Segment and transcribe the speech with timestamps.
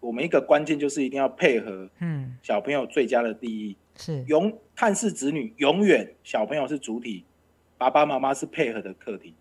[0.00, 7.22] 我们一个关键就是一定要配合嗯，小朋友最佳的利益，是，永探视子女永远小朋友是主体，
[7.76, 9.34] 爸爸妈妈是配合的客体。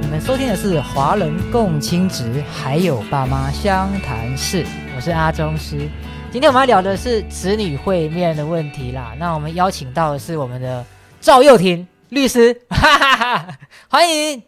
[0.00, 4.64] 你们收听的是华人共亲职，还有爸妈相谈室，
[4.96, 5.86] 我是阿忠师。
[6.32, 9.12] 今天我们要聊的是子女会面的问题啦。
[9.18, 10.86] 那我们邀请到的是我们的
[11.20, 13.48] 赵又廷律师，哈哈哈，
[13.88, 14.40] 欢迎。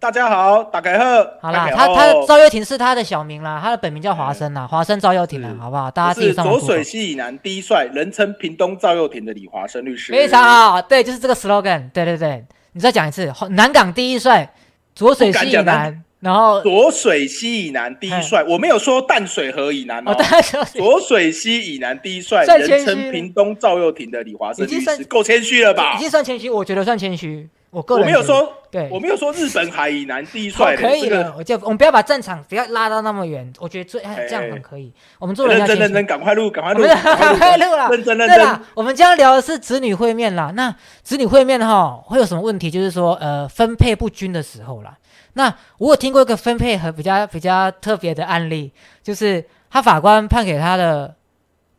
[0.00, 1.38] 大家好，打开贺。
[1.40, 5.88] 好啦，他他赵又廷是他的小名啦，他的本名叫华生啦，华生赵又廷啦，好不好？
[5.88, 10.10] 大家我自己上网是浊水溪以南第一帅，人称屏东赵又廷的李华生律师。
[10.12, 14.52] 非常好，对，就是这个 slogan，对对对，你再讲一次，南港第一帅，
[14.96, 20.14] 左水溪以南，然后浊水溪以南第一帅，我没有说淡水河以南哦，哦。
[20.14, 25.98] 大家说浊水溪以南第一帅，人称屏东赵又廷的李华生律师，够谦虚了吧已？
[25.98, 35.48] 经算谦虚，我觉得算谦虚，我个我没有说，对我没有说日本海以南第一好帅可以了，我就我们不要把战场不要拉到那么远，我觉得最哎这样很可以，我们做。
[35.48, 40.52] 认真认真，赶快录，赶快录， 赶快录啦认真认真对啦。，我们将要聊的是子女会面啦。
[40.54, 42.70] 那子女会面哈，会有什么问题？
[42.70, 44.94] 就是说，呃，分配不均的时候啦。
[45.34, 51.14] 那我有听过一个分配和比较比较特别的案例，就是他法官判给他的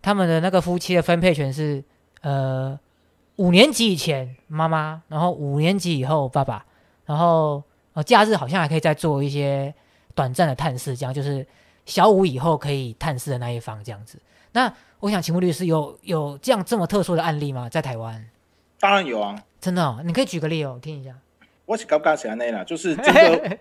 [0.01, 1.83] 他们的那个夫妻的分配权是，
[2.21, 2.79] 呃，
[3.35, 6.65] 五年级以前妈妈，然后五年级以后爸爸，
[7.05, 7.61] 然后
[7.93, 9.73] 呃，假日好像还可以再做一些
[10.15, 11.45] 短暂的探视，这样就是
[11.85, 14.17] 小五以后可以探视的那一方这样子。
[14.53, 17.67] 那我想请问律师，有有这样这么特殊的案例吗？
[17.69, 18.29] 在台湾？
[18.79, 21.15] 当然有啊，真的、哦，你可以举个例哦，听一下。
[21.71, 23.57] 我是刚刚是安内啦， 就是这个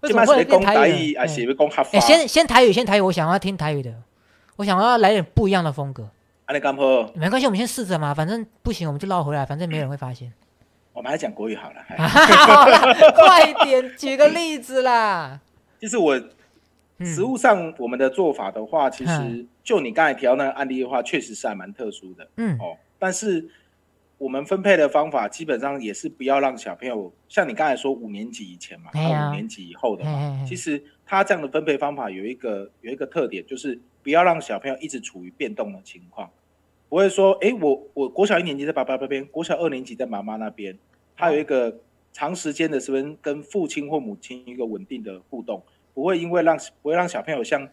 [0.00, 1.16] 为什么会今麦是在讲台语？
[1.16, 2.00] 还是哎要讲合法哎，？
[2.00, 3.90] 先先台语，先台语，我想要听台语的，
[4.56, 6.06] 我想要来点不一样的风格。
[6.44, 10.30] 安内刚好，没关系，我们先试着嘛，反正不行我们就绕回来，反正没有人会发现。
[10.92, 11.76] 我们还是讲国语好了。
[11.88, 15.40] 哎好啦 快点举个例子啦。
[15.80, 16.20] 其实我
[16.98, 22.76] 嗯实务上我们的做法的话，其实嗯就你刚才提到那个案例的话，确实是还蛮特殊的嗯哦。
[22.98, 23.48] 但是
[24.22, 30.44] 我们分配的方法基本上也是不要让小朋友像你刚才说五年级以前嘛，到五年级以后的嘛。
[30.46, 36.30] 其实他这样的分配方法有一个有一个特点，就是不要让小朋友一直处于变动的情况，
[36.88, 40.78] 不会说，哎，我我国小一年级在爸爸那边，国小二年级在妈妈那边，
[41.16, 41.80] 他有一个
[42.12, 45.60] 长时间的是跟跟父亲或母亲一个稳定的互动，
[45.94, 47.68] 不会因为让不会让小朋友像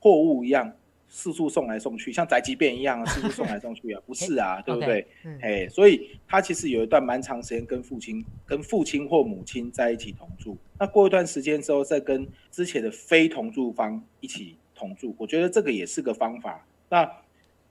[0.00, 0.72] 货物一样
[1.08, 5.06] 四处送来送去，像宅急便一样 四处送来送去啊，不是啊，对不对？
[5.24, 10.56] 嗯哎，所以他其实有一段蛮长时间跟父亲、跟父亲或母亲在一起同住。
[10.78, 16.64] 那过一段时间之后，再跟之前的非同住方一起同住，我觉得这个也是个方法。
[16.88, 17.10] 那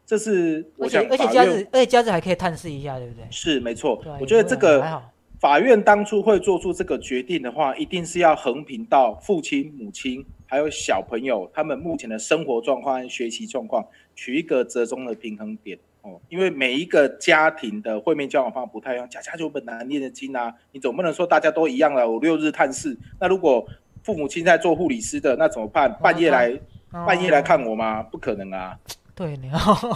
[0.05, 3.25] 这是而我想且而且假法院日而且家子还可以探视一下，对不对？
[3.31, 13.85] 是没错我觉得这个还好法院当初会做出这个决定的话，一定是要横平到父亲、母亲还有小朋友他们目前的生活状况和学习状况，
[14.15, 16.19] 取一个折中的平衡点哦。
[16.29, 22.97] 因为每一个家庭的会面交往方法不太一样，家家就本难念的经啊，你总不能说大家都一样了，我六日探视。
[23.19, 23.67] 那如果
[24.03, 25.91] 父母亲在做护理师的，那怎么办？
[26.01, 26.59] 半夜来
[26.91, 28.03] 半夜来哦看我吗？
[28.03, 28.79] 不可能啊。
[29.15, 29.49] 对呢，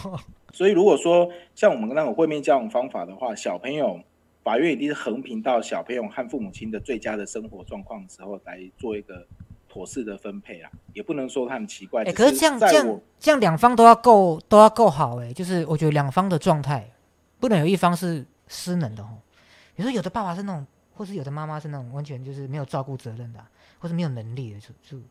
[0.54, 4.00] 所以如果说像我们那种会面交往方法的话，小朋友
[4.44, 9.28] 法院一定是横平到小朋友和父母亲的最佳的生活状况之后来做一个
[9.70, 12.02] 妥适的分配啦，也不能说他很奇怪。
[12.02, 16.90] 哎，只可是这样这样这样两方都要够都要够好哎，就是我觉得两方的状态
[17.40, 19.18] 不能有一方是失能的哦。
[19.76, 25.02] 比如说有的爸爸是那种，或是有的妈妈是那种完全就是没有照顾责任的啊、或是没有能力的，就就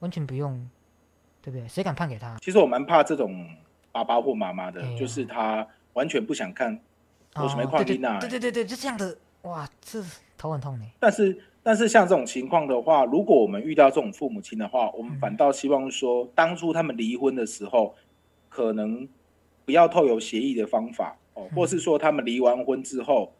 [0.00, 0.68] 完全不用，
[1.40, 1.68] 对不对？
[1.68, 2.36] 谁敢判给他？
[2.40, 3.46] 其实我蛮怕这种
[3.92, 6.80] 爸爸或妈妈的，就是他完全不想看
[7.36, 10.02] 我什么哦对矿丁啊对对对对，就这样的，哇，这
[10.36, 10.84] 头很痛呢。
[10.98, 17.94] 但是，但是像这种情况的话，如果我们遇到这种父母亲的话，我们反倒希望说，当初他们离婚的时候，
[18.48, 19.06] 可能
[19.66, 23.34] 不要透有协议的方法哦，或是说他们离完婚之后，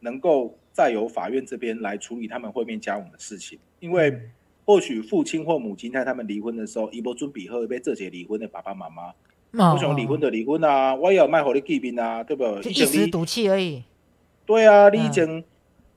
[0.00, 4.18] 能够再由法院这边来处理他们会面交往的事情，因为
[4.64, 9.08] 或许父亲或母亲在他们离婚的时候，一波准比后被这些离婚的爸爸妈妈，
[9.62, 9.74] 哦。
[9.74, 12.62] 我想离婚的离婚啊，我也有卖火的记兵啊，对不对？
[12.62, 13.82] 就一时赌气而已。
[14.46, 15.12] 对啊，你以嗯。
[15.12, 15.44] 前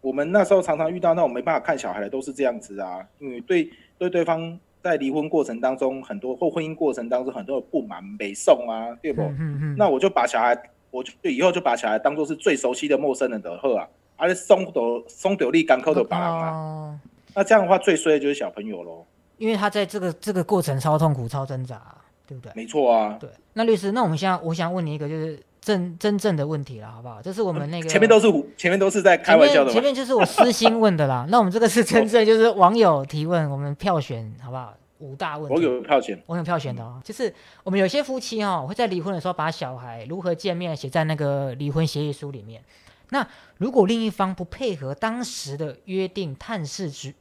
[0.05, 3.67] 我们那时候常常遇到那种没办法看小孩的，都是这样子啊，因为对
[3.97, 9.23] 对对方在离婚过程当中，很多或婚姻过程当中很多的不满、没送啊，对不？
[9.23, 10.55] 嗯嗯嗯，那我就把小孩，
[10.91, 16.99] 我就以后就把小孩当做是最熟悉的陌生人的喝啊，而且松斗松斗力干扣的把啊，哦，
[17.33, 19.03] 那这样的话最衰的就是小朋友喽，
[19.39, 21.81] 因为他在这个这个过程超痛苦、超挣扎，
[22.27, 22.51] 对不对？
[22.55, 23.27] 没错啊，对。
[23.53, 27.19] 那律师，那我们现在我想问你一个，就是真真正的问题了，好不好？
[27.19, 34.75] 这是我们那个前面都是前面都是在开玩笑的前面就是我私心问的啦， 那我们这个是真正就是网友提问，我们票选好不好？
[34.99, 35.55] 五大问题。
[35.55, 37.33] 我有票选，我有票选的哦，就是
[37.63, 42.63] 我们有些夫妻哦，会在离婚的时候把小孩如何见面写在那个离婚协议书里面。
[43.09, 43.27] 那
[43.57, 47.11] 如果另一方不配合当时的约定探视子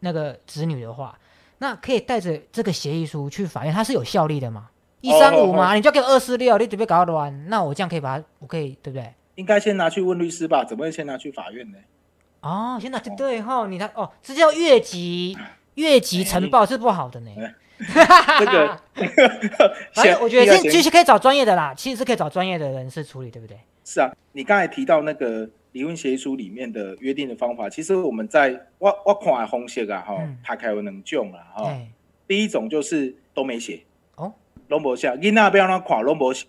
[0.00, 1.18] 那个子女的话，
[1.58, 4.68] 那可以带着这个协议书去法院，它是有效力的吗？
[5.06, 9.12] 一三五嘛，你就给我二四六，你准备搞乱，那我这样可以把它，我可以对不对？
[9.36, 10.64] 应该先拿去问律师吧？
[10.64, 11.78] 怎么会先拿去法院呢？
[12.40, 15.36] 哦，先拿去对哈，你看哦，这叫越级
[15.74, 17.30] 越级呈报是不好的呢。
[18.38, 18.80] 这个，
[19.92, 23.58] 反正我觉得这其实可以找专业的啦，其实是可以找专业的人士处理，对不对？
[23.84, 31.70] 是啊，你刚才提到那个离婚协议书里面的约定的方法，其实我们在我我看的方式啊，哈，他开有两种啦，哈。
[32.26, 33.80] 第一种就是都没写哦，
[34.68, 36.46] 拢无写，囡仔不要让看，拢无写。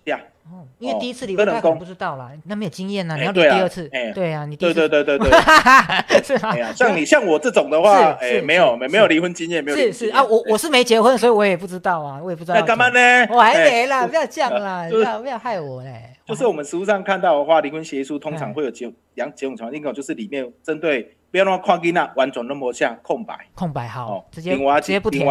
[0.49, 5.29] 哦，因为第一次离婚他可能不知道啦，那没有经验呐，你要离第二次，哎，对啊，你对对对对对，
[6.23, 12.57] 是啊，像你像我这种的话，哎，没有没没有离婚经验，没有是是啊，我我是没结婚，所以我也不知道啊，我也不知道。
[12.57, 13.27] 那干嘛呢？
[13.29, 16.13] 我还没啦，不要这样啦， 不要不要害我嘞。
[16.25, 25.25] 就是我们实物上看到的话，离婚协议书通常会有几两几种情况，一种就是里面针对不要让跨囡仔完全那么像空白，空白好，直接直接不填。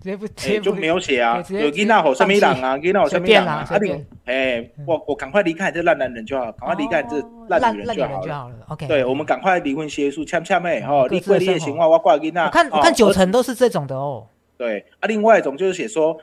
[0.00, 8.66] 直接不，直就没有写啊，有囡仔好什么人啊，囡仔好什么人啊，啊你，哎，我我赶快离开这烂男人就好，赶快离开这烂女人就好了。
[8.68, 12.42] OK，对，我们赶快离婚协书，签签妹，哈，你过你的情况，我挂囡仔。
[12.42, 14.26] 我看我看九成都是这种的哦。
[14.56, 16.18] 对啊，另外一种就是写说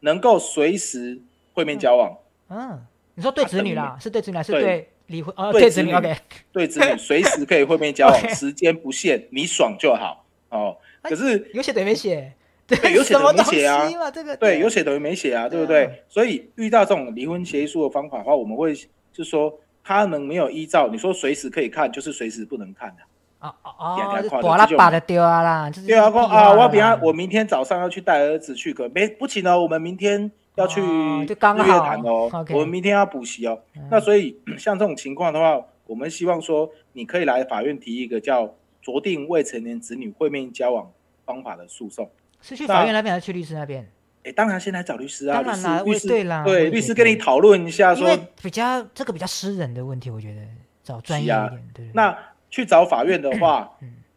[0.00, 1.16] 能够随时
[1.54, 2.12] 会面交往。
[2.48, 2.84] 嗯，
[3.14, 5.32] 你说对子女啦，是对子女还是对离婚？
[5.36, 6.16] 哦，对子女，OK，
[6.50, 10.76] 对子女随时可以会面交往， 时间不限，你爽就好哦。
[11.02, 12.32] 可是有写等于没写。
[12.76, 16.02] 对，有写等于没写啊，这个对，有写等于没写啊，对不对？
[16.08, 18.88] 所以遇到这种离婚协议书的方法的话，我们会是
[19.24, 19.52] 说，
[19.82, 23.02] 他能没有依照你说随时可以看，就是随时不能看的
[23.40, 24.22] 啊啊啊！
[24.42, 33.58] 把他把的丢啊啦，对啊，说啊，我比方我明天早上要去带儿子去，可没不行哦，我们明天要去日月潭哦，我们明天要补习哦。
[33.90, 40.90] 那所以 像这种情况的话，我们希望说，你可以来法院提一个叫酌定未成年子女会面交往
[41.24, 42.08] 方法的诉讼。
[42.40, 43.88] 是去法院那边还是去律师那边？
[44.22, 45.42] 哎，当然先来找律师啊！
[45.42, 48.06] 当然啦，律师对啦，对律师跟你讨论一下，说
[48.42, 50.42] 比较这个比较私人的问题，我觉得
[50.84, 51.68] 找专业一点。
[51.72, 52.14] 对，那
[52.50, 53.70] 去找法院的话，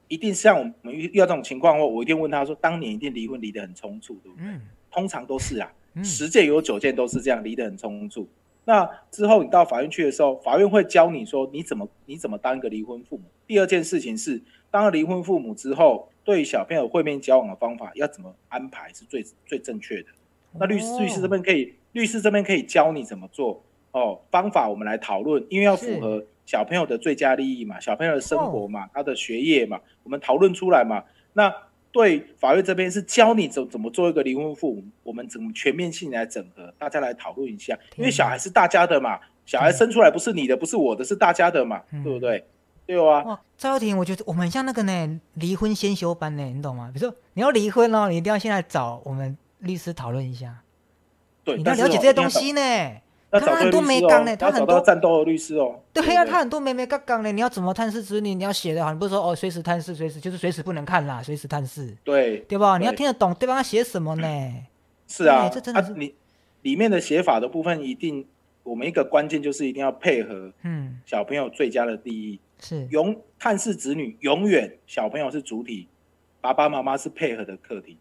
[0.09, 4.47] 一定像我们遇到这种情况后，我一定问他说，当年一定离婚离得很冲促，对不对？
[4.91, 5.71] 通常都是啊，
[6.03, 8.27] 十件有九件都是这样离得很冲促。
[8.65, 13.23] 那之后你到法院去的时候，法院会教你说你怎么你怎么当一个离婚父母。
[13.47, 16.09] 第二件事情是，当了离婚父母之后。
[16.23, 20.07] 对小朋友会面交往的方法要怎么安排是最最正确的？
[20.59, 24.19] 那律师律师这边可以，律师这边可以教你怎么做哦。
[24.29, 31.03] 方法我们来讨论，因为要符合小朋友的最佳利益嘛，小朋友的生活嘛，他的学业嘛，我们讨论出来嘛。
[31.33, 31.51] 那
[31.91, 37.77] 对法院这边是教你怎怎么做一个离婚父母，我们怎么全面性来整合，大家来讨论一下。
[37.97, 42.43] 因为小孩是大家的嘛，小孩生出来不是你的，不是我的，是大家的嘛，对不对？
[42.85, 46.89] 对啊，哇，赵又廷，我觉得我们像那个呢，离婚先修班呢，你懂吗？
[46.93, 50.61] 比如说你要离婚哦，你一定要现在找我们律师讨论一下。
[51.43, 52.61] 对，你要了解这些东西呢。
[53.31, 55.79] 他很多没刚呢，他很多战斗的律师哦。
[55.91, 57.31] 对呀，他很多没没刚刚呢。
[57.31, 58.35] 你要怎么探视子女？
[58.35, 61.97] 你要写的好，你不是说哦，随时探视，随时就是随时不能看啦，随时探视。
[62.03, 62.77] 对，对吧？
[62.77, 64.27] 你要听得懂对方要写什么呢？
[65.07, 66.13] 是啊，这真的是你
[66.61, 68.23] 里面的写法的部分，一定
[68.61, 72.39] 我们一个关键就是一定要配合嗯小朋友最佳的利益。
[72.63, 75.89] 是永探视子女，永远小朋友是主体，
[76.39, 77.97] 爸爸妈妈是配合的客体，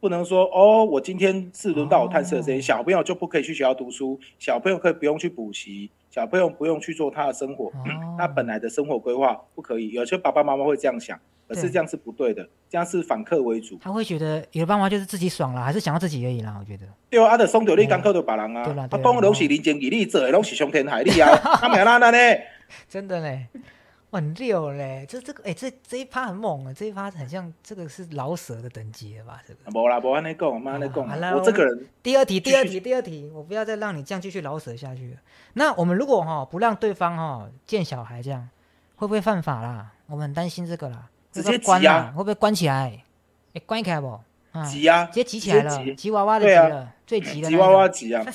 [0.00, 7.70] 不能说哦，我今天是轮到我探视的时间，小朋友就不可以去学校读书，小朋友可以不用去补习，小朋友不用去做他的生活，
[8.18, 9.90] 他本来的生活规划不可以。
[9.90, 13.78] 有些爸爸妈妈会这样想，可是这样是不对的，这样是反客为主。
[13.82, 16.56] 他会觉得有的爸妈就是自己爽了，还是想要自己而已啦。
[16.58, 22.18] 我觉得对啊，阿德松掉你刚扣到别人啊，他讲拢是人情义理，做的拢是伤天害理啊，他没那那呢？
[22.88, 23.46] 真的嘞。
[24.18, 29.40] 很溜嘞，这这个哎，这这一趴很猛啊，这一趴很像这个是老舍的等级了吧？
[29.46, 29.60] 这个。
[29.70, 31.32] 无啦，无安尼讲，我安尼讲。
[31.34, 31.86] 我这个人。
[32.02, 35.16] 第二题，第二题，第二题，我不要再让你这样继续老舍下去了。
[35.52, 38.48] 那我们如果哈不让对方哈见小孩，这样
[38.96, 39.92] 会不会犯法啦？
[40.06, 41.08] 我们很担心这个啦。
[41.30, 42.12] 直接关啊？
[42.16, 43.04] 会不会关起来？
[43.54, 44.20] 哎，关起来不？
[44.50, 45.04] 啊急啊！
[45.04, 47.48] 直接急起来了，急娃娃的急了，最急的。
[47.48, 48.26] 急娃娃急啊！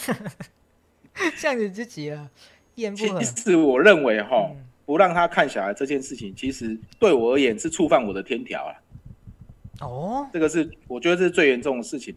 [1.37, 2.29] 这样子就急了，
[2.75, 3.21] 一言不合。
[3.21, 4.49] 其实我认为哈。
[4.85, 8.73] 不让他看小孩这件事情，其实对我而言是触犯我的天条啊。
[9.81, 12.15] 哦，这个是我觉得这是最严重的事情。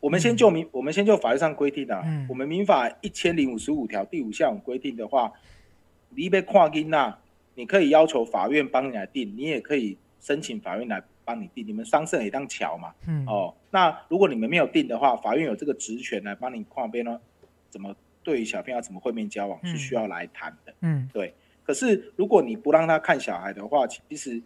[0.00, 5.30] 我们先就民，我们先就法律上规定啊，嗯我们民法一千零五十五条第五项规定的话，
[6.08, 7.14] 你被跨音呐，
[7.54, 12.94] 你可以要求法院帮你来定，你也可以申请法院来帮你定，你们商社也当桥嘛。
[13.06, 17.20] 嗯，哦，那如果你们没有定的话，法院有这个职权来帮你跨边呢，
[17.68, 20.74] 怎么对于小朋友怎么会面交往嗯是需要来谈的。
[20.80, 21.08] 嗯，
[21.70, 24.42] 可是如果你不让他看小孩的话，其实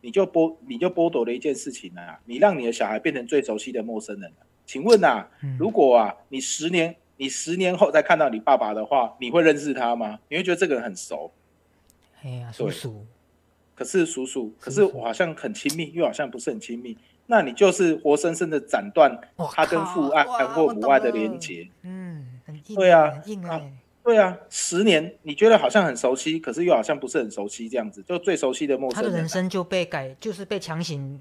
[0.00, 4.46] 你就剥你就剥夺了一件事情啊，你让你的小孩变成最熟悉的陌生人了。
[4.64, 10.20] 请问呐、嗯如果啊你十年你十年后再看到你爸爸的话，你会认识他吗？
[10.28, 11.32] 你会觉得这个人很熟，
[12.22, 13.04] 哎呀，叔对叔，
[13.74, 16.96] 可是叔叔，可是我好像很亲密，又好像不是很亲密。
[17.26, 19.20] 那你就是活生生的斩断
[19.52, 21.68] 他跟父爱或母爱的了连结。
[21.82, 23.72] 嗯，很硬，对啊啊很硬哎，
[24.08, 29.12] 对啊，十年你觉得好像很熟悉，可是又好像不是很熟悉，这样子就最熟悉的陌生人啊。
[29.12, 31.20] 的人生就被改，就是被强行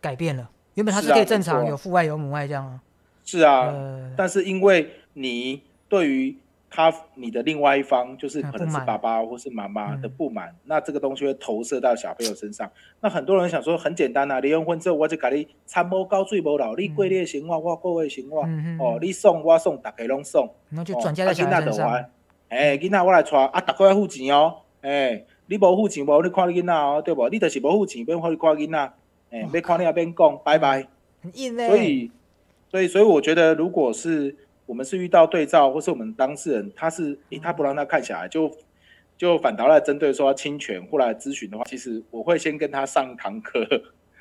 [0.00, 0.48] 改变了。
[0.74, 2.80] 原本他可以正常有父爱有母爱这样啊，
[3.24, 6.36] 是啊，呃，但是因为你对于
[6.70, 12.70] 他你的另外一方，就是可能是爸爸或是妈妈嗯的不满，那这个东西会投射到小朋友身上。
[13.00, 18.42] 那很多人想说很简单啊，离完婚之后我就给你参谋高最无老，你过你的生活，我过我的生活。
[18.42, 20.48] 嗯嗯哦，你送我送，大家拢送。
[20.70, 21.90] 然后就哦转嫁在小啊孩身上。
[21.90, 22.06] 囡
[22.50, 24.56] 仔就话哎，囡仔我来带，啊，大家要付钱哦。
[24.80, 27.28] 哎，你无付钱，无你看你囡仔哦，对无？
[27.28, 28.92] 你就是无付钱，免看你看囡仔。
[29.30, 30.86] 哎，哇要看你也免讲，拜拜。
[31.22, 31.68] 很硬嘞。
[31.68, 32.10] 所以，
[32.70, 34.34] 所以，所以，我觉得，如果是
[34.66, 38.50] 我们是遇到对照，或是我们当事人他是，诶他不让他看小孩，就
[39.16, 43.66] 就反倒来针对说侵权或来咨询的话，其实我会先跟他上堂课，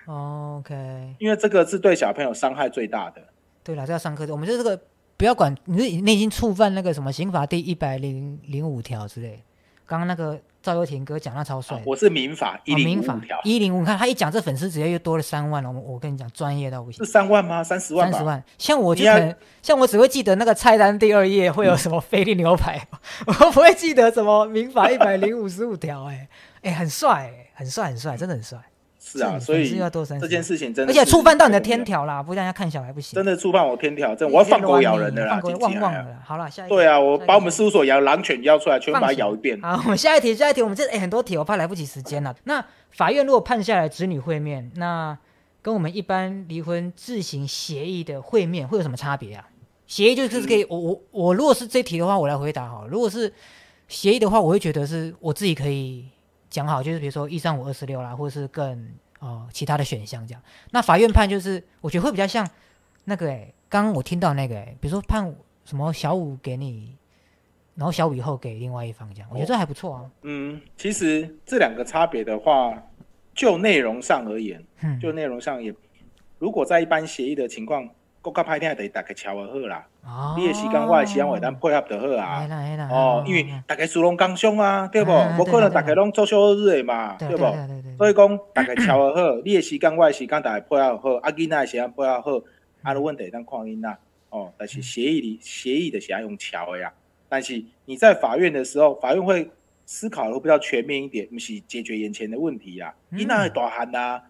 [0.07, 0.74] 哦 OK，
[1.19, 3.22] 因为这个是对小朋友伤害最大的。
[3.63, 4.34] 对了，这要上课的。
[4.34, 4.79] 我们就这个
[5.17, 9.43] 不要管，你是你已经触犯那个什么刑法第一百零零五条之类。
[9.88, 15.71] 刚刚那个赵又廷哥讲那超帅，啊我是民法一零五五条，一零五，你看他一讲这粉丝直接又多了三万了。
[15.71, 17.12] 我我跟你讲，专业到不行是。
[17.12, 17.63] 三万吗？
[17.63, 18.12] 三十万？
[18.12, 22.86] 三十万，像我就可能，像我只会记得那个菜单第二页会有什么菲力牛排，
[23.25, 26.27] 我不会记得什么民法一百零五十五条，哎
[26.62, 28.59] 哎，很帅，哎很帅，很帅，真的很帅。
[29.10, 33.16] 是啊，所以粉丝要多30这件事情真的而且是触犯到你的天条啦，不让人家看小孩不行。
[33.16, 36.22] 真的触犯我天条，真的我要放狗咬人的啦，放狗汪汪的啦。
[36.26, 39.58] 好了，下一个对啊，我把我们个事务所咬狼犬要出来，全部把它咬一遍。
[39.62, 42.36] 好，我们下一题，下一题，我们这哎、很多题，我怕来不及时间了。
[42.44, 45.18] 那法院如果判下来子女会面，那
[45.62, 49.48] 跟我们一般离婚自行协议的会面会有什么差别啊？
[49.86, 52.86] 协议就是可以，我我我如果是这题的话，我来回答好。
[52.88, 53.32] 如果是
[53.88, 56.06] 协议的话，我会觉得是我自己可以
[56.50, 58.89] 讲好，就是比如说一三五二四六啦，或者是更
[59.20, 60.42] 哦其他的选项这样。
[60.72, 62.48] 那法院判就是，我觉得会比较像
[63.06, 65.34] 那个哎，刚刚我听到那个哎，比如说判
[65.66, 66.96] 什么小五给你，
[67.75, 70.12] 然后小五以后给另外一方这样，我觉得这还不错啊。
[70.24, 72.74] 嗯，其实这两个差别的话，
[73.34, 75.74] 就内容上而言，嗯，就内容上也，
[76.39, 77.88] 如果在一般协议的情况，
[78.29, 82.89] 国家拍天得大家瞧就好啦，哦你的时间我的时间会当配合就好哎啊。
[82.91, 85.12] 哦，因为大家事拢刚凶啊，对不？
[85.39, 87.38] 无可能对大家拢做小日的嘛，对不？
[87.38, 92.31] 对对对对，所以讲大家超就好， 你的时间我的时间大家配合好，啊囡仔的时间配合好，
[92.84, 93.98] 啊如问题当看囡仔。
[94.29, 96.91] 哦，但是协议里协议的是要用瞧的呀。
[97.29, 99.50] 但是你在法院的时候，法院会
[99.86, 102.93] 思考的会比较全面一点，不是解决眼前的问题啦。
[103.12, 104.22] 嗯囡仔会大汉呐，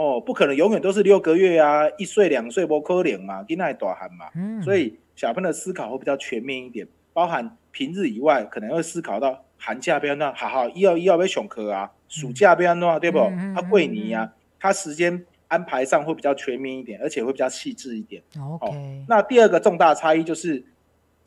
[0.00, 4.30] 哦，不可能永远都是六个月啊，一岁两岁不可能嘛，囡仔会大汉嘛。
[4.34, 13.18] 嗯，所以小朋友的思考会比较全面一点，包含平日以外，可能会思考到寒假要安怎，好好以后以后要上课啊，暑假要安怎，对不？
[13.54, 18.22] 他过年啊，他时间安排上会比较全面一点，而且会比较细致一点。
[18.40, 20.64] OK，那第二个重大差异就是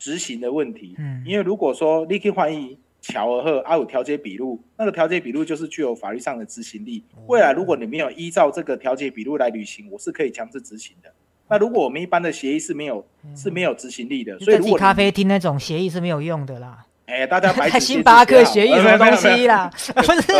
[0.00, 2.76] 执行的问题，嗯因为如果说立刻换译
[3.06, 7.04] 乔尔赫阿有调解笔录，那个调解笔录就是具有法律上的执行力。
[7.14, 11.12] 哦未来如果你没有依照这个调解笔录来履行，我是可以强制执行的。
[11.46, 13.06] 那如果我们一般的协议是没有
[13.36, 16.78] 是没有执行力的，所以如果咖啡厅那种协议是没有用的啦。
[17.06, 19.70] 哎，大家白星巴克协议什么东西啦？
[19.94, 20.32] 不是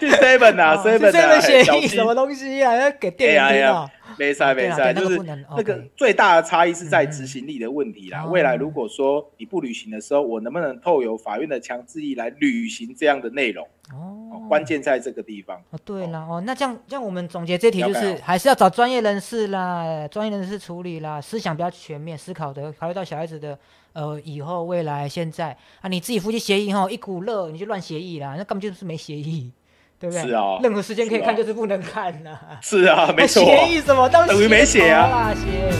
[0.00, 1.40] 去 Seven 啊哦，Seven 这个啊，
[1.88, 2.74] 什么东西啊？
[2.74, 3.92] 要给店员哎呀听啊？
[4.18, 8.24] 没塞没塞，对啦对就是那个最大的差异是在执行力的问题啦。
[8.24, 13.66] 未来如果说你不履行的时候，我能不能透由法院的强制力来履行这样的内容？
[13.92, 15.60] 哦，关键在这个地方。
[15.70, 23.58] 哦，对啦，哦，那这样这样我们总结这题就是还是要找专业人士啦，专业人士处理啦，思想比较全面，思考的考虑到小孩子的
[23.92, 29.52] 呃以后、未来、现在啊，你自己夫妻协议哈，一股热你就乱协议啦，那根本就是没协议，
[29.98, 30.22] 对不对？
[30.26, 32.38] 是啊任何时间可以看，就是不能看啦。
[32.60, 35.72] 是啊，没错，协议什么当等于没写啊啦，写。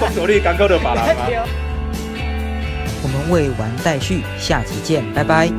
[0.00, 1.14] 公有力刚够的法郎啊。
[1.26, 1.38] 对
[3.04, 5.50] 我们未完待续，下期见，拜拜。